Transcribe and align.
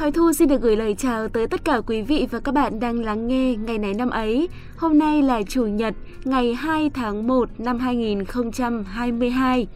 Hoài 0.00 0.12
Thu 0.12 0.32
xin 0.32 0.48
được 0.48 0.62
gửi 0.62 0.76
lời 0.76 0.94
chào 0.98 1.28
tới 1.28 1.46
tất 1.46 1.64
cả 1.64 1.80
quý 1.86 2.02
vị 2.02 2.26
và 2.30 2.40
các 2.40 2.52
bạn 2.52 2.80
đang 2.80 3.04
lắng 3.04 3.28
nghe 3.28 3.54
ngày 3.54 3.78
này 3.78 3.94
năm 3.94 4.10
ấy. 4.10 4.48
Hôm 4.76 4.98
nay 4.98 5.22
là 5.22 5.42
Chủ 5.42 5.66
nhật, 5.66 5.94
ngày 6.24 6.54
2 6.54 6.90
tháng 6.94 7.26
1 7.26 7.48
năm 7.58 7.78
2022. 7.78 9.66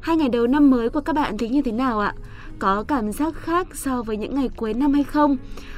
Hai 0.00 0.16
ngày 0.16 0.28
đầu 0.28 0.46
năm 0.46 0.70
mới 0.70 0.88
của 0.88 1.00
các 1.00 1.12
bạn 1.12 1.38
thì 1.38 1.48
như 1.48 1.62
thế 1.62 1.72
nào 1.72 2.00
ạ? 2.00 2.14
Có 2.58 2.84
cảm 2.88 3.12
giác 3.12 3.34
khác 3.34 3.66
so 3.76 4.02
với 4.02 4.16
những 4.16 4.34
ngày 4.34 4.50
cuối 4.56 4.74
năm 4.74 4.92
hay 4.92 5.04
không? 5.04 5.36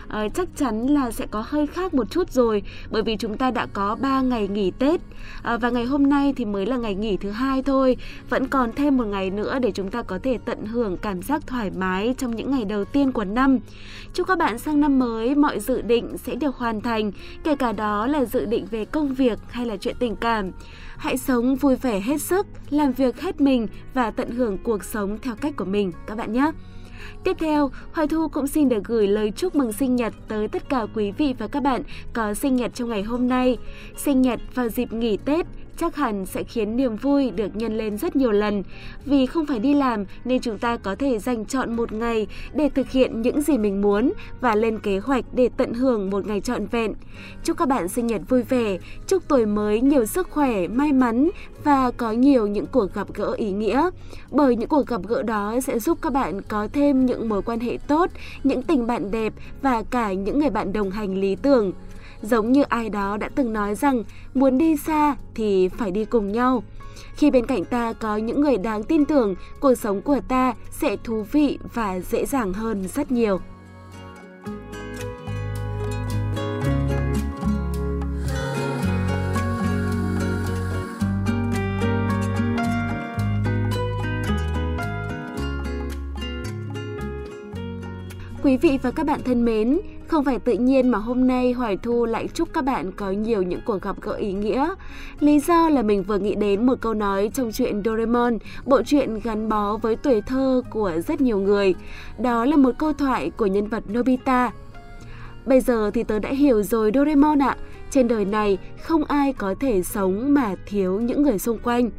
À, 0.08 0.28
chắc 0.34 0.48
chắn 0.56 0.86
là 0.86 1.10
sẽ 1.10 1.26
có 1.26 1.44
hơi 1.46 1.66
khác 1.66 1.94
một 1.94 2.10
chút 2.10 2.30
rồi 2.30 2.62
bởi 2.90 3.02
vì 3.02 3.16
chúng 3.16 3.36
ta 3.36 3.50
đã 3.50 3.66
có 3.72 3.96
3 4.00 4.20
ngày 4.20 4.48
nghỉ 4.48 4.70
Tết. 4.70 5.00
À, 5.42 5.56
và 5.56 5.70
ngày 5.70 5.84
hôm 5.84 6.08
nay 6.08 6.32
thì 6.36 6.44
mới 6.44 6.66
là 6.66 6.76
ngày 6.76 6.94
nghỉ 6.94 7.16
thứ 7.16 7.30
hai 7.30 7.62
thôi. 7.62 7.96
Vẫn 8.28 8.48
còn 8.48 8.72
thêm 8.72 8.96
một 8.96 9.06
ngày 9.06 9.30
nữa 9.30 9.58
để 9.58 9.70
chúng 9.70 9.90
ta 9.90 10.02
có 10.02 10.18
thể 10.22 10.38
tận 10.44 10.66
hưởng 10.66 10.96
cảm 10.96 11.22
giác 11.22 11.46
thoải 11.46 11.70
mái 11.70 12.14
trong 12.18 12.36
những 12.36 12.50
ngày 12.50 12.64
đầu 12.64 12.84
tiên 12.84 13.12
của 13.12 13.24
năm. 13.24 13.58
Chúc 14.14 14.26
các 14.26 14.38
bạn 14.38 14.58
sang 14.58 14.80
năm 14.80 14.98
mới 14.98 15.34
mọi 15.34 15.60
dự 15.60 15.82
định 15.82 16.18
sẽ 16.18 16.34
được 16.34 16.56
hoàn 16.56 16.80
thành 16.80 17.12
kể 17.44 17.56
cả 17.56 17.72
đó 17.72 18.06
là 18.06 18.24
dự 18.24 18.46
định 18.46 18.66
về 18.70 18.84
công 18.84 19.14
việc 19.14 19.38
hay 19.48 19.66
là 19.66 19.76
chuyện 19.76 19.96
tình 19.98 20.16
cảm. 20.16 20.50
Hãy 20.96 21.18
sống 21.18 21.56
vui 21.56 21.76
vẻ 21.76 22.00
hết 22.00 22.22
sức 22.22 22.46
làm 22.70 22.92
việc 22.92 23.20
hết 23.20 23.40
mình 23.40 23.66
và 23.94 24.10
tận 24.10 24.30
hưởng 24.30 24.58
cuộc 24.58 24.84
sống 24.84 25.18
theo 25.22 25.34
cách 25.34 25.56
của 25.56 25.64
mình 25.64 25.92
các 26.06 26.16
bạn 26.18 26.32
nhé. 26.32 26.50
Tiếp 27.24 27.36
theo, 27.38 27.70
Hoài 27.92 28.08
Thu 28.08 28.28
cũng 28.28 28.46
xin 28.46 28.68
được 28.68 28.84
gửi 28.84 29.06
lời 29.06 29.32
chúc 29.36 29.54
mừng 29.54 29.72
sinh 29.72 29.96
nhật 29.96 30.14
tới 30.28 30.48
tất 30.48 30.68
cả 30.68 30.86
quý 30.94 31.10
vị 31.10 31.34
và 31.38 31.48
các 31.48 31.62
bạn 31.62 31.82
có 32.12 32.34
sinh 32.34 32.56
nhật 32.56 32.70
trong 32.74 32.88
ngày 32.88 33.02
hôm 33.02 33.28
nay. 33.28 33.58
Sinh 33.96 34.22
nhật 34.22 34.40
vào 34.54 34.68
dịp 34.68 34.92
nghỉ 34.92 35.16
Tết 35.16 35.46
chắc 35.78 35.96
hẳn 35.96 36.26
sẽ 36.26 36.42
khiến 36.42 36.76
niềm 36.76 36.96
vui 36.96 37.30
được 37.30 37.56
nhân 37.56 37.78
lên 37.78 37.98
rất 37.98 38.16
nhiều 38.16 38.32
lần. 38.32 38.62
Vì 39.04 39.26
không 39.26 39.46
phải 39.46 39.58
đi 39.58 39.74
làm 39.74 40.04
nên 40.24 40.40
chúng 40.40 40.58
ta 40.58 40.76
có 40.76 40.94
thể 40.94 41.18
dành 41.18 41.44
chọn 41.44 41.76
một 41.76 41.92
ngày 41.92 42.26
để 42.54 42.68
thực 42.68 42.90
hiện 42.90 43.22
những 43.22 43.42
gì 43.42 43.58
mình 43.58 43.80
muốn 43.80 44.12
và 44.40 44.54
lên 44.54 44.78
kế 44.78 44.98
hoạch 44.98 45.24
để 45.32 45.50
tận 45.56 45.74
hưởng 45.74 46.10
một 46.10 46.26
ngày 46.26 46.40
trọn 46.40 46.66
vẹn. 46.66 46.94
Chúc 47.44 47.56
các 47.56 47.68
bạn 47.68 47.88
sinh 47.88 48.06
nhật 48.06 48.22
vui 48.28 48.42
vẻ, 48.42 48.78
chúc 49.06 49.22
tuổi 49.28 49.46
mới 49.46 49.80
nhiều 49.80 50.06
sức 50.06 50.30
khỏe, 50.30 50.68
may 50.68 50.92
mắn 50.92 51.30
và 51.64 51.90
có 51.90 52.12
nhiều 52.12 52.46
những 52.46 52.66
cuộc 52.66 52.94
gặp 52.94 53.14
gỡ 53.14 53.34
ý 53.36 53.52
nghĩa. 53.52 53.90
Bởi 54.30 54.56
những 54.56 54.68
cuộc 54.68 54.86
gặp 54.86 55.00
gỡ 55.08 55.22
đó 55.22 55.60
sẽ 55.60 55.78
giúp 55.78 55.98
các 56.02 56.12
bạn 56.12 56.42
có 56.42 56.68
thêm 56.72 57.06
những 57.06 57.28
mối 57.28 57.42
quan 57.42 57.60
hệ 57.60 57.78
tốt, 57.86 58.10
những 58.44 58.62
tình 58.62 58.86
bạn 58.86 59.10
đẹp 59.10 59.32
và 59.62 59.82
cả 59.90 60.12
những 60.12 60.38
người 60.38 60.50
bạn 60.50 60.72
đồng 60.72 60.90
hành 60.90 61.20
lý 61.20 61.36
tưởng 61.36 61.72
giống 62.22 62.52
như 62.52 62.62
ai 62.62 62.90
đó 62.90 63.16
đã 63.16 63.28
từng 63.34 63.52
nói 63.52 63.74
rằng 63.74 64.04
muốn 64.34 64.58
đi 64.58 64.76
xa 64.76 65.16
thì 65.34 65.68
phải 65.68 65.90
đi 65.90 66.04
cùng 66.04 66.32
nhau. 66.32 66.62
Khi 67.14 67.30
bên 67.30 67.46
cạnh 67.46 67.64
ta 67.64 67.92
có 67.92 68.16
những 68.16 68.40
người 68.40 68.56
đáng 68.58 68.82
tin 68.82 69.04
tưởng, 69.04 69.34
cuộc 69.60 69.74
sống 69.74 70.02
của 70.02 70.20
ta 70.28 70.54
sẽ 70.70 70.96
thú 71.04 71.26
vị 71.32 71.58
và 71.74 72.00
dễ 72.00 72.26
dàng 72.26 72.52
hơn 72.52 72.88
rất 72.94 73.12
nhiều. 73.12 73.40
Quý 88.42 88.56
vị 88.56 88.78
và 88.82 88.90
các 88.90 89.06
bạn 89.06 89.20
thân 89.24 89.44
mến, 89.44 89.78
không 90.08 90.24
phải 90.24 90.38
tự 90.38 90.52
nhiên 90.52 90.88
mà 90.88 90.98
hôm 90.98 91.26
nay 91.26 91.52
Hoài 91.52 91.76
Thu 91.76 92.04
lại 92.04 92.28
chúc 92.34 92.48
các 92.52 92.64
bạn 92.64 92.92
có 92.92 93.10
nhiều 93.10 93.42
những 93.42 93.60
cuộc 93.64 93.82
gặp 93.82 93.96
gỡ 94.02 94.12
ý 94.12 94.32
nghĩa. 94.32 94.74
Lý 95.20 95.40
do 95.40 95.68
là 95.68 95.82
mình 95.82 96.02
vừa 96.02 96.18
nghĩ 96.18 96.34
đến 96.34 96.66
một 96.66 96.74
câu 96.80 96.94
nói 96.94 97.30
trong 97.34 97.52
truyện 97.52 97.82
Doraemon, 97.84 98.38
bộ 98.66 98.82
truyện 98.82 99.20
gắn 99.24 99.48
bó 99.48 99.76
với 99.76 99.96
tuổi 99.96 100.20
thơ 100.20 100.62
của 100.70 100.92
rất 101.06 101.20
nhiều 101.20 101.38
người. 101.38 101.74
Đó 102.18 102.44
là 102.44 102.56
một 102.56 102.70
câu 102.78 102.92
thoại 102.92 103.30
của 103.36 103.46
nhân 103.46 103.66
vật 103.66 103.84
Nobita. 103.92 104.50
Bây 105.46 105.60
giờ 105.60 105.90
thì 105.94 106.02
tớ 106.02 106.18
đã 106.18 106.30
hiểu 106.30 106.62
rồi 106.62 106.90
Doraemon 106.94 107.42
ạ, 107.42 107.56
trên 107.90 108.08
đời 108.08 108.24
này 108.24 108.58
không 108.82 109.04
ai 109.04 109.32
có 109.32 109.54
thể 109.60 109.82
sống 109.82 110.34
mà 110.34 110.54
thiếu 110.66 111.00
những 111.00 111.22
người 111.22 111.38
xung 111.38 111.58
quanh. 111.58 111.90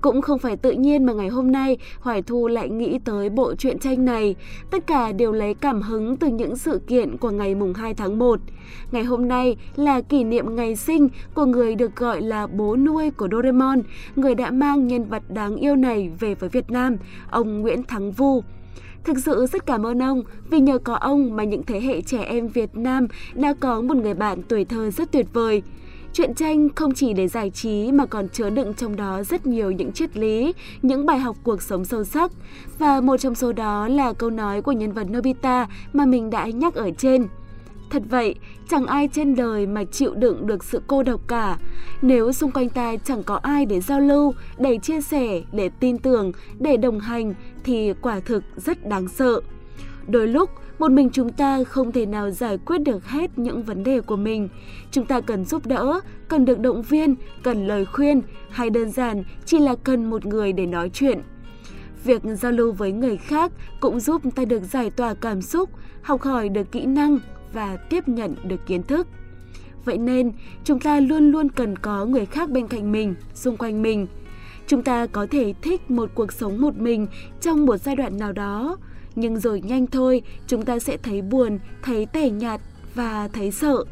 Cũng 0.00 0.22
không 0.22 0.38
phải 0.38 0.56
tự 0.56 0.72
nhiên 0.72 1.04
mà 1.06 1.12
ngày 1.12 1.28
hôm 1.28 1.52
nay 1.52 1.76
Hoài 2.00 2.22
Thu 2.22 2.48
lại 2.48 2.68
nghĩ 2.68 2.98
tới 3.04 3.30
bộ 3.30 3.54
truyện 3.54 3.78
tranh 3.78 4.04
này. 4.04 4.34
Tất 4.70 4.86
cả 4.86 5.12
đều 5.12 5.32
lấy 5.32 5.54
cảm 5.54 5.82
hứng 5.82 6.16
từ 6.16 6.26
những 6.26 6.56
sự 6.56 6.80
kiện 6.86 7.16
của 7.16 7.30
ngày 7.30 7.54
mùng 7.54 7.74
2 7.74 7.94
tháng 7.94 8.18
1. 8.18 8.40
Ngày 8.92 9.04
hôm 9.04 9.28
nay 9.28 9.56
là 9.76 10.00
kỷ 10.00 10.24
niệm 10.24 10.56
ngày 10.56 10.76
sinh 10.76 11.08
của 11.34 11.44
người 11.44 11.74
được 11.74 11.96
gọi 11.96 12.22
là 12.22 12.46
bố 12.46 12.76
nuôi 12.76 13.10
của 13.10 13.28
Doraemon, 13.32 13.82
người 14.16 14.34
đã 14.34 14.50
mang 14.50 14.86
nhân 14.86 15.04
vật 15.04 15.22
đáng 15.28 15.56
yêu 15.56 15.76
này 15.76 16.10
về 16.20 16.34
với 16.34 16.48
Việt 16.48 16.70
Nam, 16.70 16.96
ông 17.30 17.60
Nguyễn 17.60 17.82
Thắng 17.82 18.12
Vu. 18.12 18.42
Thực 19.04 19.18
sự 19.18 19.46
rất 19.46 19.66
cảm 19.66 19.86
ơn 19.86 20.02
ông 20.02 20.22
vì 20.50 20.60
nhờ 20.60 20.78
có 20.78 20.94
ông 20.94 21.36
mà 21.36 21.44
những 21.44 21.62
thế 21.62 21.80
hệ 21.80 22.00
trẻ 22.00 22.22
em 22.22 22.48
Việt 22.48 22.76
Nam 22.76 23.06
đã 23.34 23.54
có 23.60 23.80
một 23.80 23.96
người 23.96 24.14
bạn 24.14 24.42
tuổi 24.48 24.64
thơ 24.64 24.90
rất 24.90 25.12
tuyệt 25.12 25.26
vời. 25.32 25.62
Chuyện 26.16 26.34
tranh 26.34 26.68
không 26.74 26.94
chỉ 26.94 27.12
để 27.12 27.28
giải 27.28 27.50
trí 27.50 27.92
mà 27.92 28.06
còn 28.06 28.28
chứa 28.28 28.50
đựng 28.50 28.74
trong 28.74 28.96
đó 28.96 29.22
rất 29.22 29.46
nhiều 29.46 29.70
những 29.70 29.92
triết 29.92 30.16
lý, 30.16 30.52
những 30.82 31.06
bài 31.06 31.18
học 31.18 31.36
cuộc 31.42 31.62
sống 31.62 31.84
sâu 31.84 32.04
sắc. 32.04 32.32
Và 32.78 33.00
một 33.00 33.16
trong 33.16 33.34
số 33.34 33.52
đó 33.52 33.88
là 33.88 34.12
câu 34.12 34.30
nói 34.30 34.62
của 34.62 34.72
nhân 34.72 34.92
vật 34.92 35.06
Nobita 35.10 35.66
mà 35.92 36.06
mình 36.06 36.30
đã 36.30 36.46
nhắc 36.46 36.74
ở 36.74 36.90
trên. 36.98 37.26
Thật 37.90 38.02
vậy, 38.10 38.34
chẳng 38.68 38.86
ai 38.86 39.08
trên 39.08 39.34
đời 39.34 39.66
mà 39.66 39.84
chịu 39.84 40.14
đựng 40.14 40.46
được 40.46 40.64
sự 40.64 40.82
cô 40.86 41.02
độc 41.02 41.20
cả. 41.28 41.58
Nếu 42.02 42.32
xung 42.32 42.50
quanh 42.50 42.68
ta 42.68 42.96
chẳng 42.96 43.22
có 43.22 43.36
ai 43.42 43.66
để 43.66 43.80
giao 43.80 44.00
lưu, 44.00 44.34
để 44.58 44.78
chia 44.78 45.00
sẻ, 45.00 45.42
để 45.52 45.68
tin 45.68 45.98
tưởng, 45.98 46.32
để 46.58 46.76
đồng 46.76 47.00
hành 47.00 47.34
thì 47.64 47.92
quả 48.00 48.20
thực 48.20 48.42
rất 48.56 48.88
đáng 48.88 49.08
sợ. 49.08 49.40
Đôi 50.08 50.28
lúc, 50.28 50.50
một 50.78 50.90
mình 50.90 51.10
chúng 51.12 51.32
ta 51.32 51.64
không 51.64 51.92
thể 51.92 52.06
nào 52.06 52.30
giải 52.30 52.58
quyết 52.58 52.78
được 52.78 53.06
hết 53.06 53.38
những 53.38 53.62
vấn 53.62 53.84
đề 53.84 54.00
của 54.00 54.16
mình. 54.16 54.48
Chúng 54.90 55.06
ta 55.06 55.20
cần 55.20 55.44
giúp 55.44 55.66
đỡ, 55.66 56.00
cần 56.28 56.44
được 56.44 56.58
động 56.58 56.82
viên, 56.82 57.14
cần 57.42 57.66
lời 57.66 57.84
khuyên 57.84 58.22
hay 58.50 58.70
đơn 58.70 58.90
giản 58.90 59.24
chỉ 59.44 59.58
là 59.58 59.74
cần 59.84 60.10
một 60.10 60.26
người 60.26 60.52
để 60.52 60.66
nói 60.66 60.90
chuyện. 60.92 61.20
Việc 62.04 62.22
giao 62.24 62.52
lưu 62.52 62.72
với 62.72 62.92
người 62.92 63.16
khác 63.16 63.52
cũng 63.80 64.00
giúp 64.00 64.22
ta 64.34 64.44
được 64.44 64.62
giải 64.62 64.90
tỏa 64.90 65.14
cảm 65.14 65.42
xúc, 65.42 65.70
học 66.02 66.22
hỏi 66.22 66.48
được 66.48 66.72
kỹ 66.72 66.86
năng 66.86 67.18
và 67.52 67.76
tiếp 67.76 68.08
nhận 68.08 68.34
được 68.44 68.66
kiến 68.66 68.82
thức. 68.82 69.06
Vậy 69.84 69.98
nên, 69.98 70.32
chúng 70.64 70.80
ta 70.80 71.00
luôn 71.00 71.30
luôn 71.30 71.48
cần 71.48 71.78
có 71.78 72.04
người 72.04 72.26
khác 72.26 72.50
bên 72.50 72.66
cạnh 72.66 72.92
mình, 72.92 73.14
xung 73.34 73.56
quanh 73.56 73.82
mình. 73.82 74.06
Chúng 74.66 74.82
ta 74.82 75.06
có 75.06 75.26
thể 75.30 75.54
thích 75.62 75.90
một 75.90 76.10
cuộc 76.14 76.32
sống 76.32 76.60
một 76.60 76.76
mình 76.76 77.06
trong 77.40 77.66
một 77.66 77.76
giai 77.76 77.96
đoạn 77.96 78.18
nào 78.18 78.32
đó, 78.32 78.76
nhưng 79.16 79.40
rồi 79.40 79.60
nhanh 79.60 79.86
thôi 79.86 80.22
chúng 80.46 80.62
ta 80.62 80.78
sẽ 80.78 80.96
thấy 80.96 81.22
buồn, 81.22 81.58
thấy 81.82 82.06
tẻ 82.06 82.30
nhạt 82.30 82.60
và 82.94 83.28
thấy 83.28 83.50
sợ. 83.50 83.84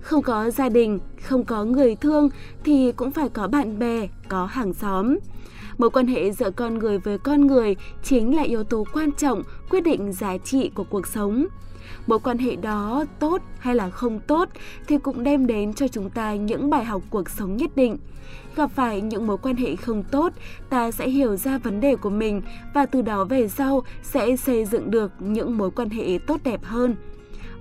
Không 0.00 0.22
có 0.22 0.50
gia 0.50 0.68
đình, 0.68 0.98
không 1.22 1.44
có 1.44 1.64
người 1.64 1.96
thương 1.96 2.28
thì 2.64 2.92
cũng 2.92 3.10
phải 3.10 3.28
có 3.28 3.48
bạn 3.48 3.78
bè, 3.78 4.08
có 4.28 4.46
hàng 4.46 4.74
xóm. 4.74 5.16
Mối 5.78 5.90
quan 5.90 6.06
hệ 6.06 6.32
giữa 6.32 6.50
con 6.50 6.78
người 6.78 6.98
với 6.98 7.18
con 7.18 7.46
người 7.46 7.76
chính 8.02 8.36
là 8.36 8.42
yếu 8.42 8.64
tố 8.64 8.84
quan 8.92 9.12
trọng 9.12 9.42
quyết 9.70 9.80
định 9.80 10.12
giá 10.12 10.38
trị 10.38 10.70
của 10.74 10.84
cuộc 10.84 11.06
sống. 11.06 11.46
Mối 12.06 12.18
quan 12.18 12.38
hệ 12.38 12.56
đó 12.56 13.04
tốt 13.18 13.42
hay 13.58 13.74
là 13.74 13.90
không 13.90 14.20
tốt 14.20 14.48
thì 14.86 14.98
cũng 14.98 15.24
đem 15.24 15.46
đến 15.46 15.74
cho 15.74 15.88
chúng 15.88 16.10
ta 16.10 16.34
những 16.34 16.70
bài 16.70 16.84
học 16.84 17.02
cuộc 17.10 17.30
sống 17.30 17.56
nhất 17.56 17.70
định 17.76 17.96
gặp 18.56 18.70
phải 18.74 19.00
những 19.00 19.26
mối 19.26 19.38
quan 19.38 19.56
hệ 19.56 19.76
không 19.76 20.02
tốt, 20.02 20.32
ta 20.70 20.90
sẽ 20.90 21.08
hiểu 21.08 21.36
ra 21.36 21.58
vấn 21.58 21.80
đề 21.80 21.96
của 21.96 22.10
mình 22.10 22.42
và 22.74 22.86
từ 22.86 23.02
đó 23.02 23.24
về 23.24 23.48
sau 23.48 23.82
sẽ 24.02 24.36
xây 24.36 24.64
dựng 24.64 24.90
được 24.90 25.12
những 25.18 25.58
mối 25.58 25.70
quan 25.70 25.90
hệ 25.90 26.18
tốt 26.26 26.40
đẹp 26.44 26.64
hơn. 26.64 26.96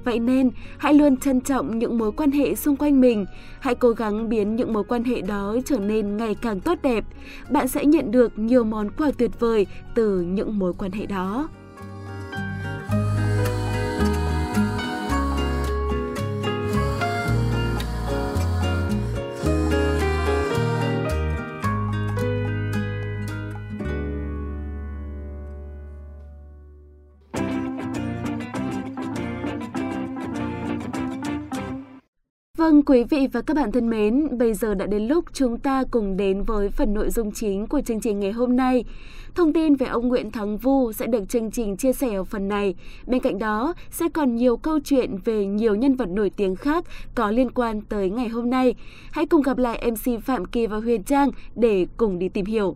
Vậy 0.04 0.20
nên, 0.20 0.52
hãy 0.78 0.94
luôn 0.94 1.18
trân 1.18 1.42
trọng 1.42 1.80
những 1.80 1.98
mối 1.98 2.12
quan 2.12 2.32
hệ 2.32 2.56
xung 2.56 2.76
quanh 2.76 3.02
mình. 3.02 3.26
Hãy 3.60 3.76
cố 3.76 3.90
gắng 3.90 4.30
biến 4.30 4.56
những 4.56 4.74
mối 4.74 4.84
quan 4.84 5.04
hệ 5.04 5.22
đó 5.22 5.56
trở 5.66 5.80
nên 5.80 6.18
ngày 6.18 6.36
càng 6.36 6.60
tốt 6.60 6.78
đẹp. 6.84 7.06
Bạn 7.50 7.68
sẽ 7.68 7.86
nhận 7.86 8.12
được 8.12 8.40
nhiều 8.40 8.64
món 8.64 8.90
quà 8.98 9.12
tuyệt 9.18 9.40
vời 9.40 9.68
từ 9.96 10.22
những 10.22 10.60
mối 10.60 10.74
quan 10.74 10.92
hệ 10.92 11.06
đó. 11.06 11.50
Vâng, 32.64 32.84
quý 32.86 33.04
vị 33.04 33.28
và 33.34 33.42
các 33.42 33.54
bạn 33.58 33.72
thân 33.72 33.90
mến, 33.90 34.38
bây 34.38 34.54
giờ 34.54 34.76
đã 34.76 34.86
đến 34.86 35.08
lúc 35.08 35.26
chúng 35.34 35.58
ta 35.58 35.84
cùng 35.92 36.18
đến 36.18 36.44
với 36.44 36.70
phần 36.70 36.94
nội 36.94 37.10
dung 37.10 37.32
chính 37.32 37.68
của 37.68 37.82
chương 37.82 38.00
trình 38.00 38.20
ngày 38.20 38.32
hôm 38.32 38.56
nay. 38.56 38.84
Thông 39.36 39.54
tin 39.54 39.76
về 39.76 39.88
ông 39.88 40.08
Nguyễn 40.08 40.32
Thắng 40.32 40.58
Vu 40.58 40.92
sẽ 40.92 41.08
được 41.08 41.30
chương 41.30 41.52
trình 41.52 41.78
chia 41.78 41.94
sẻ 41.94 42.14
ở 42.14 42.24
phần 42.24 42.48
này. 42.48 42.76
Bên 43.08 43.22
cạnh 43.22 43.40
đó, 43.40 43.74
sẽ 43.92 44.06
còn 44.14 44.36
nhiều 44.36 44.58
câu 44.58 44.80
chuyện 44.84 45.18
về 45.26 45.46
nhiều 45.46 45.76
nhân 45.76 45.96
vật 45.96 46.10
nổi 46.10 46.32
tiếng 46.38 46.56
khác 46.56 46.86
có 47.16 47.32
liên 47.32 47.52
quan 47.52 47.82
tới 47.82 48.10
ngày 48.10 48.28
hôm 48.28 48.50
nay. 48.50 48.76
Hãy 49.12 49.26
cùng 49.26 49.42
gặp 49.42 49.58
lại 49.58 49.92
MC 49.92 50.24
Phạm 50.24 50.46
Kỳ 50.46 50.68
và 50.68 50.78
Huyền 50.78 51.04
Trang 51.04 51.30
để 51.56 51.88
cùng 51.98 52.20
đi 52.20 52.30
tìm 52.30 52.46
hiểu. 52.46 52.76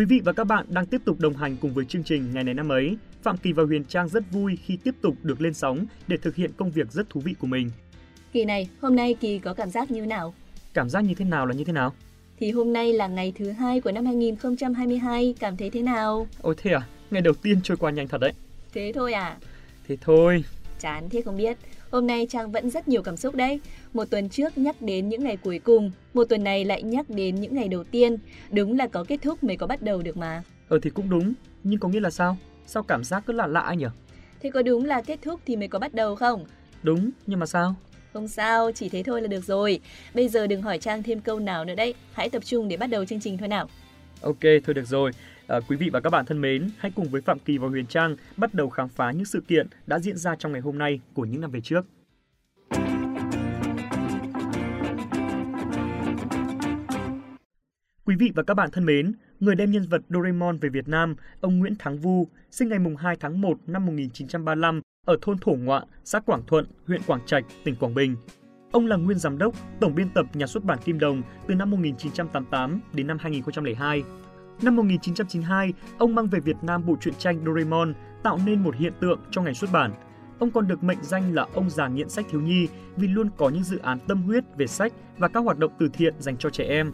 Quý 0.00 0.06
vị 0.06 0.20
và 0.24 0.32
các 0.32 0.44
bạn 0.44 0.66
đang 0.68 0.86
tiếp 0.86 1.00
tục 1.04 1.20
đồng 1.20 1.36
hành 1.36 1.56
cùng 1.60 1.74
với 1.74 1.84
chương 1.84 2.04
trình 2.04 2.30
Ngày 2.34 2.44
này 2.44 2.54
năm 2.54 2.68
ấy. 2.68 2.96
Phạm 3.22 3.36
Kỳ 3.36 3.52
và 3.52 3.62
Huyền 3.62 3.84
Trang 3.84 4.08
rất 4.08 4.24
vui 4.30 4.56
khi 4.56 4.76
tiếp 4.84 4.94
tục 5.02 5.14
được 5.22 5.40
lên 5.40 5.54
sóng 5.54 5.86
để 6.08 6.16
thực 6.16 6.34
hiện 6.34 6.50
công 6.56 6.70
việc 6.70 6.92
rất 6.92 7.10
thú 7.10 7.20
vị 7.20 7.34
của 7.38 7.46
mình. 7.46 7.70
Kỳ 8.32 8.44
này, 8.44 8.68
hôm 8.80 8.96
nay 8.96 9.14
Kỳ 9.14 9.38
có 9.38 9.54
cảm 9.54 9.70
giác 9.70 9.90
như 9.90 10.06
nào? 10.06 10.34
Cảm 10.74 10.90
giác 10.90 11.00
như 11.00 11.14
thế 11.14 11.24
nào 11.24 11.46
là 11.46 11.54
như 11.54 11.64
thế 11.64 11.72
nào? 11.72 11.92
Thì 12.38 12.50
hôm 12.50 12.72
nay 12.72 12.92
là 12.92 13.06
ngày 13.06 13.32
thứ 13.36 13.50
hai 13.50 13.80
của 13.80 13.92
năm 13.92 14.06
2022, 14.06 15.34
cảm 15.40 15.56
thấy 15.56 15.70
thế 15.70 15.82
nào? 15.82 16.26
Ôi 16.42 16.54
thế 16.58 16.72
à, 16.72 16.86
ngày 17.10 17.22
đầu 17.22 17.34
tiên 17.34 17.60
trôi 17.62 17.76
qua 17.76 17.90
nhanh 17.90 18.08
thật 18.08 18.18
đấy. 18.20 18.32
Thế 18.72 18.92
thôi 18.94 19.12
à? 19.12 19.36
Thế 19.88 19.96
thôi. 20.00 20.44
Chán 20.78 21.08
thế 21.10 21.22
không 21.22 21.36
biết. 21.36 21.56
Hôm 21.90 22.06
nay 22.06 22.26
Trang 22.30 22.52
vẫn 22.52 22.70
rất 22.70 22.88
nhiều 22.88 23.02
cảm 23.02 23.16
xúc 23.16 23.34
đấy. 23.34 23.60
Một 23.92 24.04
tuần 24.10 24.28
trước 24.28 24.58
nhắc 24.58 24.82
đến 24.82 25.08
những 25.08 25.24
ngày 25.24 25.36
cuối 25.36 25.58
cùng, 25.58 25.90
một 26.14 26.24
tuần 26.24 26.44
này 26.44 26.64
lại 26.64 26.82
nhắc 26.82 27.10
đến 27.10 27.34
những 27.34 27.54
ngày 27.54 27.68
đầu 27.68 27.84
tiên. 27.84 28.16
Đúng 28.50 28.78
là 28.78 28.86
có 28.86 29.04
kết 29.08 29.22
thúc 29.22 29.44
mới 29.44 29.56
có 29.56 29.66
bắt 29.66 29.82
đầu 29.82 30.02
được 30.02 30.16
mà. 30.16 30.42
Ờ 30.68 30.78
thì 30.82 30.90
cũng 30.90 31.10
đúng, 31.10 31.32
nhưng 31.64 31.80
có 31.80 31.88
nghĩa 31.88 32.00
là 32.00 32.10
sao? 32.10 32.36
Sao 32.66 32.82
cảm 32.82 33.04
giác 33.04 33.22
cứ 33.26 33.32
lạ 33.32 33.46
lạ 33.46 33.74
nhỉ? 33.74 33.86
Thế 34.40 34.50
có 34.50 34.62
đúng 34.62 34.84
là 34.84 35.02
kết 35.02 35.18
thúc 35.22 35.40
thì 35.46 35.56
mới 35.56 35.68
có 35.68 35.78
bắt 35.78 35.94
đầu 35.94 36.16
không? 36.16 36.44
Đúng, 36.82 37.10
nhưng 37.26 37.38
mà 37.38 37.46
sao? 37.46 37.74
Không 38.12 38.28
sao, 38.28 38.72
chỉ 38.72 38.88
thế 38.88 39.02
thôi 39.02 39.22
là 39.22 39.28
được 39.28 39.44
rồi. 39.44 39.80
Bây 40.14 40.28
giờ 40.28 40.46
đừng 40.46 40.62
hỏi 40.62 40.78
Trang 40.78 41.02
thêm 41.02 41.20
câu 41.20 41.38
nào 41.38 41.64
nữa 41.64 41.74
đấy. 41.74 41.94
Hãy 42.12 42.30
tập 42.30 42.44
trung 42.44 42.68
để 42.68 42.76
bắt 42.76 42.86
đầu 42.86 43.04
chương 43.04 43.20
trình 43.20 43.38
thôi 43.38 43.48
nào. 43.48 43.68
Ok, 44.20 44.40
thôi 44.64 44.74
được 44.74 44.86
rồi. 44.86 45.10
À, 45.50 45.60
quý 45.68 45.76
vị 45.76 45.90
và 45.92 46.00
các 46.00 46.10
bạn 46.10 46.26
thân 46.26 46.40
mến, 46.40 46.70
hãy 46.78 46.92
cùng 46.94 47.08
với 47.08 47.20
Phạm 47.20 47.38
Kỳ 47.38 47.58
và 47.58 47.68
Huyền 47.68 47.86
Trang 47.86 48.16
bắt 48.36 48.54
đầu 48.54 48.70
khám 48.70 48.88
phá 48.88 49.10
những 49.10 49.24
sự 49.24 49.40
kiện 49.48 49.66
đã 49.86 49.98
diễn 49.98 50.16
ra 50.16 50.36
trong 50.36 50.52
ngày 50.52 50.60
hôm 50.60 50.78
nay 50.78 51.00
của 51.14 51.24
những 51.24 51.40
năm 51.40 51.50
về 51.50 51.60
trước. 51.60 51.86
Quý 58.04 58.16
vị 58.16 58.32
và 58.34 58.42
các 58.42 58.54
bạn 58.54 58.70
thân 58.70 58.84
mến, 58.84 59.12
người 59.40 59.54
đem 59.54 59.70
nhân 59.70 59.86
vật 59.90 60.02
Doraemon 60.08 60.58
về 60.58 60.68
Việt 60.68 60.88
Nam, 60.88 61.14
ông 61.40 61.58
Nguyễn 61.58 61.74
Thắng 61.78 61.98
Vu, 61.98 62.28
sinh 62.50 62.68
ngày 62.68 62.78
2 62.98 63.16
tháng 63.20 63.40
1 63.40 63.58
năm 63.66 63.86
1935 63.86 64.80
ở 65.06 65.16
thôn 65.22 65.38
Thổ 65.38 65.52
Ngoạ, 65.52 65.84
xã 66.04 66.20
Quảng 66.20 66.42
Thuận, 66.46 66.66
huyện 66.86 67.02
Quảng 67.06 67.26
Trạch, 67.26 67.44
tỉnh 67.64 67.76
Quảng 67.76 67.94
Bình. 67.94 68.16
Ông 68.72 68.86
là 68.86 68.96
nguyên 68.96 69.18
giám 69.18 69.38
đốc, 69.38 69.54
tổng 69.80 69.94
biên 69.94 70.08
tập 70.14 70.26
nhà 70.34 70.46
xuất 70.46 70.64
bản 70.64 70.78
Kim 70.84 70.98
Đồng 70.98 71.22
từ 71.48 71.54
năm 71.54 71.70
1988 71.70 72.80
đến 72.92 73.06
năm 73.06 73.18
2002. 73.20 74.02
Năm 74.62 74.76
1992, 74.76 75.72
ông 75.98 76.14
mang 76.14 76.26
về 76.26 76.40
Việt 76.40 76.56
Nam 76.62 76.86
bộ 76.86 76.96
truyện 77.00 77.14
tranh 77.18 77.44
Doraemon, 77.46 77.94
tạo 78.22 78.38
nên 78.46 78.62
một 78.62 78.74
hiện 78.76 78.92
tượng 79.00 79.20
trong 79.30 79.44
ngành 79.44 79.54
xuất 79.54 79.72
bản. 79.72 79.92
Ông 80.38 80.50
còn 80.50 80.68
được 80.68 80.84
mệnh 80.84 80.98
danh 81.02 81.34
là 81.34 81.46
ông 81.54 81.70
già 81.70 81.88
nghiện 81.88 82.08
sách 82.08 82.26
thiếu 82.30 82.40
nhi 82.40 82.68
vì 82.96 83.08
luôn 83.08 83.28
có 83.36 83.48
những 83.48 83.64
dự 83.64 83.78
án 83.78 83.98
tâm 84.08 84.22
huyết 84.22 84.44
về 84.56 84.66
sách 84.66 84.92
và 85.18 85.28
các 85.28 85.40
hoạt 85.40 85.58
động 85.58 85.72
từ 85.78 85.88
thiện 85.88 86.14
dành 86.18 86.36
cho 86.36 86.50
trẻ 86.50 86.64
em. 86.64 86.92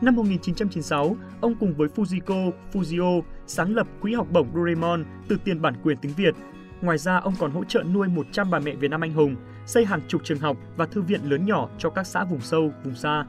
Năm 0.00 0.16
1996, 0.16 1.16
ông 1.40 1.54
cùng 1.60 1.74
với 1.74 1.88
Fujiko 1.96 2.50
Fujio 2.72 3.22
sáng 3.46 3.74
lập 3.74 3.86
Quỹ 4.00 4.14
học 4.14 4.26
bổng 4.32 4.48
Doraemon 4.54 5.04
từ 5.28 5.36
tiền 5.44 5.62
bản 5.62 5.74
quyền 5.82 5.96
tiếng 5.96 6.12
Việt. 6.16 6.34
Ngoài 6.82 6.98
ra, 6.98 7.16
ông 7.16 7.34
còn 7.38 7.50
hỗ 7.50 7.64
trợ 7.64 7.82
nuôi 7.82 8.08
100 8.08 8.50
bà 8.50 8.58
mẹ 8.58 8.74
Việt 8.74 8.90
Nam 8.90 9.00
anh 9.00 9.12
hùng, 9.12 9.36
xây 9.66 9.84
hàng 9.84 10.00
chục 10.08 10.20
trường 10.24 10.38
học 10.38 10.56
và 10.76 10.86
thư 10.86 11.02
viện 11.02 11.20
lớn 11.30 11.46
nhỏ 11.46 11.68
cho 11.78 11.90
các 11.90 12.06
xã 12.06 12.24
vùng 12.24 12.40
sâu, 12.40 12.72
vùng 12.84 12.94
xa. 12.94 13.24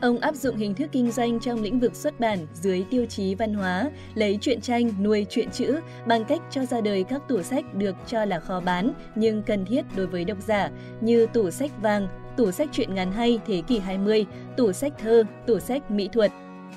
Ông 0.00 0.18
áp 0.18 0.34
dụng 0.34 0.56
hình 0.56 0.74
thức 0.74 0.88
kinh 0.92 1.10
doanh 1.10 1.40
trong 1.40 1.62
lĩnh 1.62 1.80
vực 1.80 1.96
xuất 1.96 2.20
bản 2.20 2.46
dưới 2.54 2.84
tiêu 2.90 3.06
chí 3.06 3.34
văn 3.34 3.54
hóa, 3.54 3.90
lấy 4.14 4.38
truyện 4.40 4.60
tranh 4.60 4.90
nuôi 5.02 5.26
truyện 5.30 5.50
chữ 5.50 5.80
bằng 6.06 6.24
cách 6.24 6.40
cho 6.50 6.64
ra 6.64 6.80
đời 6.80 7.04
các 7.04 7.22
tủ 7.28 7.42
sách 7.42 7.74
được 7.74 7.96
cho 8.06 8.24
là 8.24 8.40
khó 8.40 8.60
bán 8.60 8.92
nhưng 9.14 9.42
cần 9.42 9.64
thiết 9.64 9.84
đối 9.96 10.06
với 10.06 10.24
độc 10.24 10.38
giả 10.46 10.70
như 11.00 11.26
tủ 11.26 11.50
sách 11.50 11.70
vàng, 11.82 12.08
tủ 12.36 12.50
sách 12.50 12.68
truyện 12.72 12.94
ngắn 12.94 13.12
hay 13.12 13.40
thế 13.46 13.62
kỷ 13.66 13.78
20, 13.78 14.26
tủ 14.56 14.72
sách 14.72 14.92
thơ, 14.98 15.24
tủ 15.46 15.58
sách 15.58 15.90
mỹ 15.90 16.08
thuật. 16.12 16.32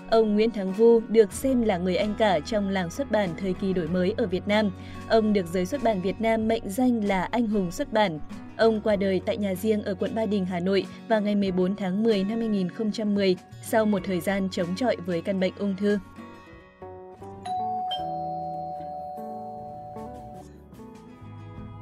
Ông 0.10 0.34
Nguyễn 0.34 0.52
Thắng 0.52 0.74
Vu 0.74 1.02
được 1.10 1.34
xem 1.34 1.62
là 1.62 1.78
người 1.78 1.96
anh 1.96 2.16
cả 2.18 2.40
trong 2.40 2.70
làng 2.70 2.90
xuất 2.90 3.12
bản 3.12 3.30
thời 3.38 3.54
kỳ 3.54 3.74
đổi 3.74 3.88
mới 3.88 4.14
ở 4.18 4.28
Việt 4.28 4.48
Nam. 4.48 4.72
Ông 5.10 5.34
được 5.34 5.46
giới 5.48 5.66
xuất 5.66 5.84
bản 5.84 6.02
Việt 6.02 6.22
Nam 6.22 6.48
mệnh 6.48 6.70
danh 6.70 7.04
là 7.04 7.24
anh 7.24 7.48
hùng 7.48 7.72
xuất 7.72 7.94
bản. 7.94 8.20
Ông 8.58 8.82
qua 8.82 8.96
đời 8.96 9.22
tại 9.26 9.38
nhà 9.38 9.56
riêng 9.56 9.84
ở 9.84 9.96
quận 9.96 10.16
Ba 10.16 10.26
Đình, 10.26 10.46
Hà 10.46 10.60
Nội 10.60 10.86
vào 11.08 11.22
ngày 11.22 11.36
14 11.36 11.76
tháng 11.76 12.04
10 12.04 12.24
năm 12.24 12.40
2010 12.40 13.36
sau 13.64 13.86
một 13.86 14.02
thời 14.06 14.20
gian 14.20 14.48
chống 14.52 14.76
chọi 14.76 14.96
với 15.06 15.22
căn 15.22 15.40
bệnh 15.40 15.54
ung 15.58 15.76
thư. 15.76 15.98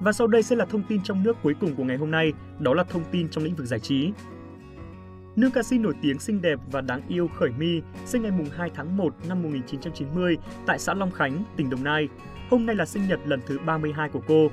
Và 0.01 0.11
sau 0.11 0.27
đây 0.27 0.43
sẽ 0.43 0.55
là 0.55 0.65
thông 0.65 0.83
tin 0.83 1.03
trong 1.03 1.23
nước 1.23 1.37
cuối 1.43 1.53
cùng 1.59 1.75
của 1.75 1.83
ngày 1.83 1.97
hôm 1.97 2.11
nay, 2.11 2.31
đó 2.59 2.73
là 2.73 2.83
thông 2.83 3.03
tin 3.11 3.29
trong 3.29 3.43
lĩnh 3.43 3.55
vực 3.55 3.67
giải 3.67 3.79
trí. 3.79 4.11
Nữ 5.35 5.49
ca 5.53 5.63
sĩ 5.63 5.77
nổi 5.77 5.93
tiếng 6.01 6.19
xinh 6.19 6.41
đẹp 6.41 6.59
và 6.71 6.81
đáng 6.81 7.01
yêu 7.07 7.27
Khởi 7.27 7.49
My 7.57 7.81
sinh 8.05 8.21
ngày 8.21 8.31
2 8.57 8.69
tháng 8.75 8.97
1 8.97 9.15
năm 9.29 9.43
1990 9.43 10.37
tại 10.65 10.79
xã 10.79 10.93
Long 10.93 11.11
Khánh, 11.11 11.43
tỉnh 11.55 11.69
Đồng 11.69 11.83
Nai. 11.83 12.07
Hôm 12.49 12.65
nay 12.65 12.75
là 12.75 12.85
sinh 12.85 13.07
nhật 13.07 13.19
lần 13.25 13.39
thứ 13.45 13.59
32 13.65 14.09
của 14.09 14.21
cô. 14.27 14.47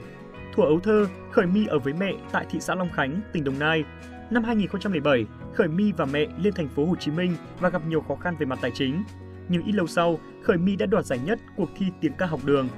Thuở 0.54 0.64
ấu 0.64 0.80
thơ, 0.80 1.06
Khởi 1.30 1.46
My 1.46 1.66
ở 1.66 1.78
với 1.78 1.92
mẹ 1.92 2.12
tại 2.32 2.46
thị 2.50 2.60
xã 2.60 2.74
Long 2.74 2.92
Khánh, 2.92 3.20
tỉnh 3.32 3.44
Đồng 3.44 3.58
Nai. 3.58 3.84
Năm 4.30 4.44
2007, 4.44 5.26
Khởi 5.54 5.68
My 5.68 5.92
và 5.92 6.04
mẹ 6.04 6.26
lên 6.42 6.54
thành 6.54 6.68
phố 6.68 6.86
Hồ 6.86 6.96
Chí 6.96 7.10
Minh 7.10 7.36
và 7.60 7.68
gặp 7.68 7.82
nhiều 7.88 8.00
khó 8.00 8.16
khăn 8.16 8.36
về 8.38 8.46
mặt 8.46 8.58
tài 8.62 8.70
chính. 8.70 9.04
Nhưng 9.48 9.64
ít 9.64 9.72
lâu 9.72 9.86
sau, 9.86 10.18
Khởi 10.42 10.58
My 10.58 10.76
đã 10.76 10.86
đoạt 10.86 11.06
giải 11.06 11.18
nhất 11.24 11.38
cuộc 11.56 11.68
thi 11.76 11.86
tiếng 12.00 12.12
ca 12.12 12.26
học 12.26 12.40
đường 12.44 12.68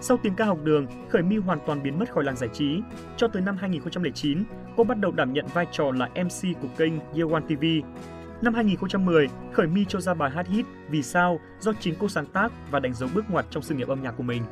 sau 0.00 0.16
tiếng 0.22 0.34
ca 0.34 0.44
học 0.44 0.58
đường, 0.64 0.86
Khởi 1.08 1.22
My 1.22 1.36
hoàn 1.36 1.58
toàn 1.66 1.82
biến 1.82 1.98
mất 1.98 2.12
khỏi 2.12 2.24
làng 2.24 2.36
giải 2.36 2.48
trí. 2.52 2.80
Cho 3.16 3.28
tới 3.28 3.42
năm 3.42 3.56
2009, 3.56 4.44
cô 4.76 4.84
bắt 4.84 4.98
đầu 4.98 5.12
đảm 5.12 5.32
nhận 5.32 5.46
vai 5.54 5.66
trò 5.72 5.92
là 5.92 6.08
MC 6.24 6.60
của 6.62 6.68
kênh 6.76 6.92
Year 7.14 7.32
One 7.32 7.42
TV. 7.48 7.64
Năm 8.42 8.54
2010, 8.54 9.28
Khởi 9.52 9.66
My 9.66 9.84
cho 9.88 10.00
ra 10.00 10.14
bài 10.14 10.30
hát 10.30 10.48
hit 10.48 10.66
Vì 10.90 11.02
sao 11.02 11.40
do 11.60 11.72
chính 11.80 11.94
cô 11.98 12.08
sáng 12.08 12.26
tác 12.26 12.52
và 12.70 12.80
đánh 12.80 12.94
dấu 12.94 13.08
bước 13.14 13.24
ngoặt 13.30 13.46
trong 13.50 13.62
sự 13.62 13.74
nghiệp 13.74 13.88
âm 13.88 14.02
nhạc 14.02 14.12
của 14.16 14.22
mình. 14.22 14.42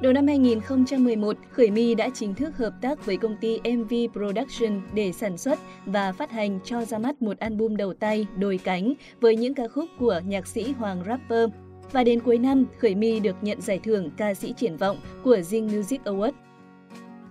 Đầu 0.00 0.12
năm 0.12 0.26
2011, 0.26 1.36
Khởi 1.50 1.70
My 1.70 1.94
đã 1.94 2.08
chính 2.14 2.34
thức 2.34 2.56
hợp 2.56 2.72
tác 2.80 3.06
với 3.06 3.16
công 3.16 3.36
ty 3.36 3.60
MV 3.76 3.94
Production 4.12 4.80
để 4.94 5.12
sản 5.12 5.38
xuất 5.38 5.58
và 5.86 6.12
phát 6.12 6.30
hành 6.30 6.58
cho 6.64 6.84
ra 6.84 6.98
mắt 6.98 7.22
một 7.22 7.38
album 7.38 7.76
đầu 7.76 7.94
tay 7.94 8.26
Đôi 8.38 8.58
cánh 8.64 8.94
với 9.20 9.36
những 9.36 9.54
ca 9.54 9.68
khúc 9.68 9.84
của 9.98 10.20
nhạc 10.26 10.46
sĩ 10.46 10.72
Hoàng 10.72 11.02
Rapper 11.06 11.50
và 11.92 12.04
đến 12.04 12.20
cuối 12.20 12.38
năm, 12.38 12.64
Khởi 12.78 12.94
My 12.94 13.20
được 13.20 13.36
nhận 13.42 13.60
giải 13.60 13.80
thưởng 13.84 14.10
ca 14.16 14.34
sĩ 14.34 14.54
triển 14.56 14.76
vọng 14.76 14.98
của 15.22 15.36
Zing 15.36 15.76
Music 15.76 16.00
Award. 16.04 16.32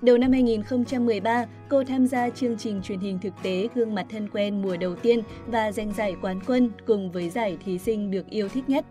Đầu 0.02 0.18
năm 0.18 0.32
2013, 0.32 1.46
cô 1.70 1.84
tham 1.84 2.08
gia 2.08 2.30
chương 2.30 2.58
trình 2.58 2.82
truyền 2.82 3.00
hình 3.00 3.20
thực 3.20 3.34
tế 3.44 3.68
Gương 3.76 3.96
mặt 3.96 4.06
thân 4.10 4.30
quen 4.30 4.62
mùa 4.62 4.78
đầu 4.78 4.96
tiên 4.96 5.22
và 5.48 5.72
giành 5.72 5.94
giải 5.94 6.16
quán 6.22 6.40
quân 6.48 6.72
cùng 6.88 7.12
với 7.12 7.30
giải 7.30 7.58
thí 7.66 7.78
sinh 7.78 8.12
được 8.12 8.30
yêu 8.30 8.50
thích 8.50 8.70
nhất. 8.70 8.86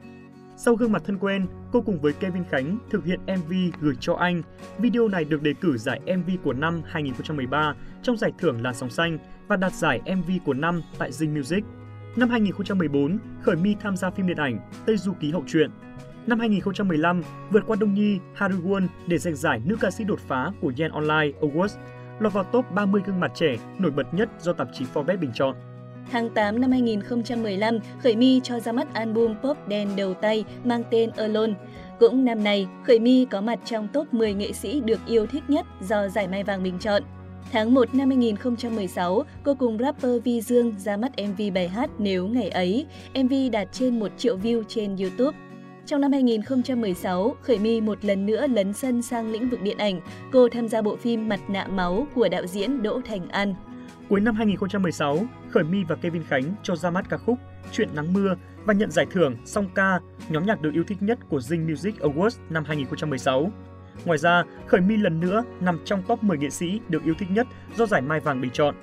Sau 0.56 0.74
gương 0.74 0.92
mặt 0.92 1.02
thân 1.06 1.18
quen, 1.18 1.46
cô 1.72 1.80
cùng 1.80 2.00
với 2.00 2.12
Kevin 2.12 2.44
Khánh 2.50 2.78
thực 2.90 3.04
hiện 3.04 3.20
MV 3.26 3.52
Gửi 3.80 3.94
cho 4.00 4.14
anh. 4.14 4.42
Video 4.78 5.08
này 5.08 5.24
được 5.24 5.42
đề 5.42 5.54
cử 5.60 5.76
giải 5.76 6.00
MV 6.16 6.30
của 6.44 6.52
năm 6.52 6.82
2013 6.86 7.74
trong 8.02 8.16
giải 8.16 8.32
thưởng 8.38 8.62
Làn 8.62 8.74
sóng 8.74 8.90
xanh 8.90 9.18
và 9.48 9.56
đạt 9.56 9.72
giải 9.72 10.00
MV 10.16 10.30
của 10.44 10.54
năm 10.54 10.82
tại 10.98 11.10
Zing 11.10 11.38
Music. 11.38 11.64
Năm 12.16 12.30
2014, 12.30 13.18
Khởi 13.42 13.56
My 13.56 13.74
tham 13.80 13.96
gia 13.96 14.10
phim 14.10 14.26
điện 14.26 14.36
ảnh 14.36 14.58
Tây 14.86 14.96
Du 14.96 15.12
ký 15.20 15.30
hậu 15.30 15.42
truyện. 15.46 15.70
Năm 16.26 16.38
2015, 16.38 17.22
vượt 17.50 17.62
qua 17.66 17.76
Đông 17.80 17.94
Nhi, 17.94 18.18
Haruwon 18.36 18.86
để 19.06 19.18
giành 19.18 19.34
giải 19.34 19.60
nữ 19.64 19.76
ca 19.80 19.90
sĩ 19.90 20.04
đột 20.04 20.20
phá 20.28 20.50
của 20.60 20.72
Yen 20.76 20.90
Online 20.90 21.38
Awards, 21.40 21.76
lọt 22.20 22.32
vào 22.32 22.44
top 22.44 22.64
30 22.70 23.02
gương 23.06 23.20
mặt 23.20 23.32
trẻ 23.34 23.56
nổi 23.78 23.90
bật 23.90 24.14
nhất 24.14 24.28
do 24.40 24.52
tạp 24.52 24.68
chí 24.72 24.84
Forbes 24.94 25.18
bình 25.18 25.30
chọn. 25.34 25.56
Tháng 26.10 26.30
8 26.30 26.60
năm 26.60 26.70
2015, 26.70 27.78
Khởi 28.02 28.16
My 28.16 28.40
cho 28.44 28.60
ra 28.60 28.72
mắt 28.72 28.94
album 28.94 29.34
pop 29.42 29.68
đen 29.68 29.88
đầu 29.96 30.14
tay 30.14 30.44
mang 30.64 30.82
tên 30.90 31.10
Alone. 31.10 31.52
Cũng 32.00 32.24
năm 32.24 32.44
này, 32.44 32.68
Khởi 32.86 33.00
My 33.00 33.26
có 33.30 33.40
mặt 33.40 33.58
trong 33.64 33.88
top 33.92 34.14
10 34.14 34.34
nghệ 34.34 34.52
sĩ 34.52 34.80
được 34.80 35.00
yêu 35.06 35.26
thích 35.26 35.42
nhất 35.48 35.66
do 35.80 36.08
giải 36.08 36.28
Mai 36.28 36.44
Vàng 36.44 36.62
bình 36.62 36.78
chọn. 36.78 37.02
Tháng 37.52 37.74
1 37.74 37.94
năm 37.94 38.08
2016, 38.08 39.24
cô 39.42 39.54
cùng 39.54 39.78
rapper 39.78 40.22
Vi 40.24 40.40
Dương 40.40 40.74
ra 40.78 40.96
mắt 40.96 41.12
MV 41.28 41.42
bài 41.54 41.68
hát 41.68 41.90
Nếu 41.98 42.26
Ngày 42.26 42.48
Ấy. 42.48 42.86
MV 43.14 43.32
đạt 43.52 43.72
trên 43.72 43.98
1 43.98 44.08
triệu 44.18 44.38
view 44.38 44.62
trên 44.68 44.96
YouTube. 44.96 45.38
Trong 45.86 46.00
năm 46.00 46.12
2016, 46.12 47.36
Khởi 47.42 47.58
My 47.58 47.80
một 47.80 48.04
lần 48.04 48.26
nữa 48.26 48.46
lấn 48.46 48.72
sân 48.72 49.02
sang 49.02 49.32
lĩnh 49.32 49.48
vực 49.48 49.62
điện 49.62 49.78
ảnh. 49.78 50.00
Cô 50.32 50.48
tham 50.48 50.68
gia 50.68 50.82
bộ 50.82 50.96
phim 50.96 51.28
Mặt 51.28 51.40
nạ 51.48 51.66
máu 51.66 52.06
của 52.14 52.28
đạo 52.28 52.46
diễn 52.46 52.82
Đỗ 52.82 53.00
Thành 53.04 53.28
An. 53.28 53.54
Cuối 54.08 54.20
năm 54.20 54.34
2016, 54.34 55.18
Khởi 55.50 55.64
My 55.64 55.84
và 55.88 55.96
Kevin 55.96 56.22
Khánh 56.28 56.54
cho 56.62 56.76
ra 56.76 56.90
mắt 56.90 57.08
ca 57.08 57.16
khúc 57.16 57.38
Chuyện 57.72 57.88
nắng 57.94 58.12
mưa 58.12 58.34
và 58.64 58.74
nhận 58.74 58.90
giải 58.90 59.06
thưởng 59.10 59.36
Song 59.44 59.68
ca, 59.74 60.00
nhóm 60.28 60.46
nhạc 60.46 60.60
được 60.62 60.70
yêu 60.74 60.84
thích 60.88 61.02
nhất 61.02 61.18
của 61.28 61.38
Zing 61.38 61.70
Music 61.70 61.94
Awards 62.00 62.38
năm 62.50 62.64
2016. 62.66 63.50
Ngoài 64.04 64.18
ra, 64.18 64.44
Khởi 64.66 64.80
My 64.80 64.96
lần 64.96 65.20
nữa 65.20 65.44
nằm 65.60 65.78
trong 65.84 66.02
top 66.02 66.22
10 66.22 66.38
nghệ 66.38 66.50
sĩ 66.50 66.80
được 66.88 67.04
yêu 67.04 67.14
thích 67.18 67.30
nhất 67.30 67.46
do 67.76 67.86
giải 67.86 68.00
Mai 68.00 68.20
Vàng 68.20 68.40
bình 68.40 68.50
chọn. 68.50 68.74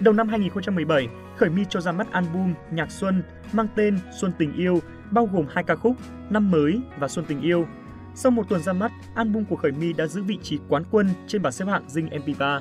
Đầu 0.00 0.14
năm 0.14 0.28
2017, 0.28 1.08
Khởi 1.36 1.50
My 1.50 1.62
cho 1.68 1.80
ra 1.80 1.92
mắt 1.92 2.12
album 2.12 2.54
Nhạc 2.70 2.90
Xuân 2.90 3.22
mang 3.52 3.66
tên 3.76 3.98
Xuân 4.20 4.32
Tình 4.38 4.52
Yêu, 4.56 4.80
bao 5.10 5.28
gồm 5.32 5.46
hai 5.50 5.64
ca 5.64 5.74
khúc 5.74 5.96
Năm 6.30 6.50
Mới 6.50 6.80
và 6.98 7.08
Xuân 7.08 7.24
Tình 7.28 7.40
Yêu. 7.40 7.66
Sau 8.14 8.32
một 8.32 8.48
tuần 8.48 8.62
ra 8.62 8.72
mắt, 8.72 8.92
album 9.14 9.44
của 9.44 9.56
Khởi 9.56 9.72
My 9.72 9.92
đã 9.92 10.06
giữ 10.06 10.22
vị 10.22 10.38
trí 10.42 10.58
quán 10.68 10.82
quân 10.90 11.08
trên 11.26 11.42
bảng 11.42 11.52
xếp 11.52 11.64
hạng 11.68 11.86
Zing 11.88 12.08
MP3. 12.08 12.60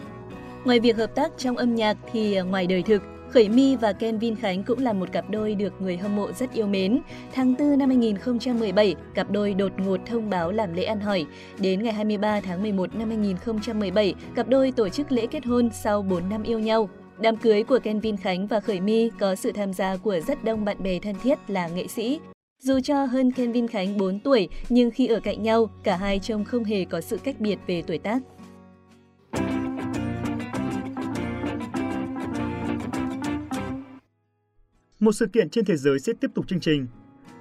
Ngoài 0.65 0.79
việc 0.79 0.97
hợp 0.97 1.15
tác 1.15 1.31
trong 1.37 1.57
âm 1.57 1.75
nhạc 1.75 1.97
thì 2.11 2.35
ờ, 2.35 2.43
ngoài 2.43 2.67
đời 2.67 2.83
thực, 2.83 3.01
Khởi 3.31 3.49
My 3.49 3.75
và 3.75 3.93
Kevin 3.93 4.35
Khánh 4.35 4.63
cũng 4.63 4.79
là 4.79 4.93
một 4.93 5.11
cặp 5.11 5.29
đôi 5.29 5.55
được 5.55 5.73
người 5.81 5.97
hâm 5.97 6.15
mộ 6.15 6.31
rất 6.31 6.53
yêu 6.53 6.67
mến. 6.67 7.01
Tháng 7.33 7.55
4 7.59 7.77
năm 7.77 7.89
2017, 7.89 8.95
cặp 9.13 9.31
đôi 9.31 9.53
đột 9.53 9.71
ngột 9.77 9.99
thông 10.05 10.29
báo 10.29 10.51
làm 10.51 10.73
lễ 10.73 10.83
ăn 10.83 10.99
hỏi. 10.99 11.25
Đến 11.59 11.83
ngày 11.83 11.93
23 11.93 12.41
tháng 12.41 12.61
11 12.61 12.95
năm 12.95 13.09
2017, 13.09 14.13
cặp 14.35 14.47
đôi 14.47 14.71
tổ 14.71 14.89
chức 14.89 15.11
lễ 15.11 15.27
kết 15.27 15.45
hôn 15.45 15.69
sau 15.73 16.01
4 16.01 16.29
năm 16.29 16.43
yêu 16.43 16.59
nhau. 16.59 16.89
Đám 17.19 17.37
cưới 17.37 17.63
của 17.63 17.79
Kevin 17.79 18.17
Khánh 18.17 18.47
và 18.47 18.59
Khởi 18.59 18.79
My 18.79 19.09
có 19.19 19.35
sự 19.35 19.51
tham 19.51 19.73
gia 19.73 19.97
của 19.97 20.19
rất 20.27 20.43
đông 20.43 20.65
bạn 20.65 20.83
bè 20.83 20.99
thân 20.99 21.15
thiết 21.23 21.39
là 21.47 21.67
nghệ 21.67 21.87
sĩ. 21.87 22.19
Dù 22.61 22.79
cho 22.83 23.05
hơn 23.05 23.31
Kevin 23.31 23.67
Khánh 23.67 23.97
4 23.97 24.19
tuổi, 24.19 24.49
nhưng 24.69 24.91
khi 24.91 25.07
ở 25.07 25.19
cạnh 25.19 25.43
nhau, 25.43 25.69
cả 25.83 25.95
hai 25.95 26.19
trông 26.19 26.45
không 26.45 26.63
hề 26.63 26.85
có 26.85 27.01
sự 27.01 27.17
cách 27.23 27.39
biệt 27.39 27.57
về 27.67 27.83
tuổi 27.87 27.97
tác. 27.97 28.19
Một 34.99 35.11
sự 35.11 35.27
kiện 35.27 35.49
trên 35.49 35.65
thế 35.65 35.77
giới 35.77 35.99
sẽ 35.99 36.13
tiếp 36.21 36.31
tục 36.35 36.47
chương 36.47 36.59
trình. 36.59 36.87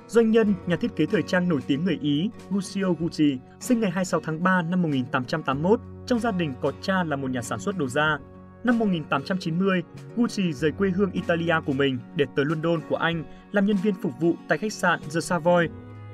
Doanh 0.06 0.30
nhân, 0.30 0.54
nhà 0.66 0.76
thiết 0.76 0.96
kế 0.96 1.06
thời 1.06 1.22
trang 1.22 1.48
nổi 1.48 1.60
tiếng 1.66 1.84
người 1.84 1.98
Ý 2.02 2.30
Lucio 2.50 2.92
Gucci 2.98 3.38
sinh 3.60 3.80
ngày 3.80 3.90
26 3.90 4.20
tháng 4.20 4.42
3 4.42 4.62
năm 4.62 4.82
1881 4.82 5.80
trong 6.06 6.18
gia 6.18 6.30
đình 6.30 6.54
có 6.62 6.72
cha 6.82 7.04
là 7.04 7.16
một 7.16 7.30
nhà 7.30 7.42
sản 7.42 7.58
xuất 7.58 7.78
đồ 7.78 7.88
da. 7.88 8.18
Năm 8.64 8.78
1890, 8.78 9.82
Gucci 10.16 10.52
rời 10.52 10.70
quê 10.70 10.90
hương 10.90 11.10
Italia 11.10 11.54
của 11.66 11.72
mình 11.72 11.98
để 12.16 12.24
tới 12.36 12.44
London 12.44 12.80
của 12.88 12.96
Anh 12.96 13.24
làm 13.52 13.66
nhân 13.66 13.76
viên 13.82 13.94
phục 13.94 14.12
vụ 14.20 14.34
tại 14.48 14.58
khách 14.58 14.72
sạn 14.72 15.00
The 15.14 15.20
Savoy. 15.20 15.66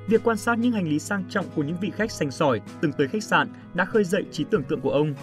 Việc 0.08 0.24
quan 0.24 0.36
sát 0.36 0.58
những 0.58 0.72
hành 0.72 0.88
lý 0.88 0.98
sang 0.98 1.24
trọng 1.28 1.46
của 1.56 1.62
những 1.62 1.76
vị 1.80 1.90
khách 1.96 2.10
sành 2.10 2.30
sỏi 2.30 2.60
từng 2.80 2.92
tới 2.92 3.08
khách 3.08 3.22
sạn 3.22 3.48
đã 3.74 3.84
khơi 3.84 4.04
dậy 4.04 4.24
trí 4.30 4.44
tưởng 4.50 4.64
tượng 4.68 4.80
của 4.80 4.90
ông. 4.90 5.14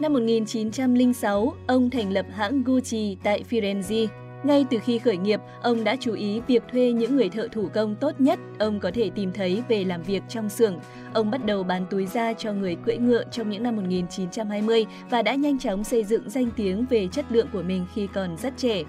Năm 0.00 0.12
1906, 0.12 1.54
ông 1.66 1.90
thành 1.90 2.12
lập 2.12 2.26
hãng 2.30 2.62
Gucci 2.62 3.16
tại 3.22 3.44
Firenze. 3.50 4.06
Ngay 4.44 4.66
từ 4.70 4.78
khi 4.78 4.98
khởi 4.98 5.16
nghiệp, 5.16 5.40
ông 5.62 5.84
đã 5.84 5.96
chú 6.00 6.12
ý 6.12 6.40
việc 6.46 6.62
thuê 6.72 6.92
những 6.92 7.16
người 7.16 7.28
thợ 7.28 7.48
thủ 7.52 7.68
công 7.74 7.96
tốt 7.96 8.20
nhất 8.20 8.38
ông 8.58 8.80
có 8.80 8.90
thể 8.94 9.10
tìm 9.10 9.32
thấy 9.32 9.62
về 9.68 9.84
làm 9.84 10.02
việc 10.02 10.22
trong 10.28 10.48
xưởng. 10.48 10.78
Ông 11.14 11.30
bắt 11.30 11.46
đầu 11.46 11.62
bán 11.62 11.86
túi 11.90 12.06
da 12.06 12.32
cho 12.32 12.52
người 12.52 12.76
cưỡi 12.86 12.96
ngựa 12.96 13.24
trong 13.30 13.50
những 13.50 13.62
năm 13.62 13.76
1920 13.76 14.86
và 15.10 15.22
đã 15.22 15.34
nhanh 15.34 15.58
chóng 15.58 15.84
xây 15.84 16.04
dựng 16.04 16.30
danh 16.30 16.50
tiếng 16.56 16.86
về 16.90 17.08
chất 17.12 17.24
lượng 17.30 17.46
của 17.52 17.62
mình 17.62 17.86
khi 17.94 18.08
còn 18.14 18.36
rất 18.36 18.56
trẻ. 18.56 18.82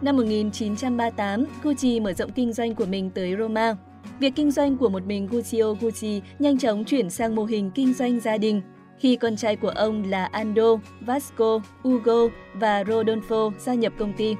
Năm 0.00 0.16
1938, 0.16 1.44
Gucci 1.62 2.00
mở 2.00 2.12
rộng 2.12 2.32
kinh 2.32 2.52
doanh 2.52 2.74
của 2.74 2.86
mình 2.86 3.10
tới 3.10 3.36
Roma. 3.38 3.76
Việc 4.18 4.32
kinh 4.36 4.50
doanh 4.50 4.76
của 4.76 4.88
một 4.88 5.06
mình 5.06 5.28
Guccio 5.30 5.74
Gucci 5.80 6.22
nhanh 6.38 6.58
chóng 6.58 6.84
chuyển 6.84 7.10
sang 7.10 7.34
mô 7.34 7.44
hình 7.44 7.70
kinh 7.74 7.94
doanh 7.94 8.20
gia 8.20 8.38
đình, 8.38 8.62
khi 8.98 9.16
con 9.16 9.36
trai 9.36 9.56
của 9.56 9.68
ông 9.68 10.10
là 10.10 10.24
Ando, 10.24 10.76
Vasco, 11.00 11.60
Ugo 11.88 12.28
và 12.54 12.82
Rodolfo 12.82 13.52
gia 13.58 13.74
nhập 13.74 13.92
công 13.98 14.12
ty. 14.12 14.36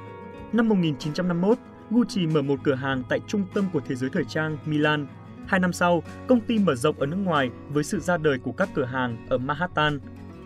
Năm 0.53 0.69
1951, 0.69 1.57
Gucci 1.91 2.27
mở 2.27 2.41
một 2.41 2.59
cửa 2.63 2.75
hàng 2.75 3.03
tại 3.09 3.19
trung 3.27 3.43
tâm 3.53 3.65
của 3.73 3.79
thế 3.87 3.95
giới 3.95 4.09
thời 4.13 4.23
trang 4.25 4.57
Milan. 4.65 5.07
Hai 5.47 5.59
năm 5.59 5.73
sau, 5.73 6.03
công 6.27 6.39
ty 6.39 6.59
mở 6.59 6.75
rộng 6.75 6.99
ở 6.99 7.05
nước 7.05 7.17
ngoài 7.23 7.49
với 7.69 7.83
sự 7.83 7.99
ra 7.99 8.17
đời 8.17 8.37
của 8.43 8.51
các 8.51 8.69
cửa 8.73 8.85
hàng 8.85 9.17
ở 9.29 9.37
Manhattan. 9.37 9.99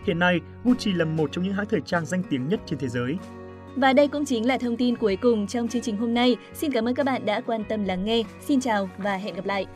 Hiện 0.04 0.18
nay, 0.18 0.40
Gucci 0.64 0.92
là 0.92 1.04
một 1.04 1.32
trong 1.32 1.44
những 1.44 1.52
hãng 1.52 1.66
thời 1.70 1.80
trang 1.80 2.06
danh 2.06 2.22
tiếng 2.30 2.48
nhất 2.48 2.60
trên 2.66 2.78
thế 2.78 2.88
giới. 2.88 3.16
Và 3.76 3.92
đây 3.92 4.08
cũng 4.08 4.24
chính 4.24 4.46
là 4.46 4.58
thông 4.58 4.76
tin 4.76 4.96
cuối 4.96 5.16
cùng 5.16 5.46
trong 5.46 5.68
chương 5.68 5.82
trình 5.82 5.96
hôm 5.96 6.14
nay. 6.14 6.36
Xin 6.54 6.72
cảm 6.72 6.88
ơn 6.88 6.94
các 6.94 7.06
bạn 7.06 7.26
đã 7.26 7.40
quan 7.40 7.64
tâm 7.64 7.84
lắng 7.84 8.04
nghe. 8.04 8.22
Xin 8.40 8.60
chào 8.60 8.90
và 8.98 9.16
hẹn 9.16 9.34
gặp 9.34 9.46
lại. 9.46 9.66